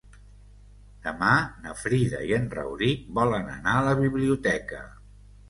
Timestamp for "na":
1.65-1.73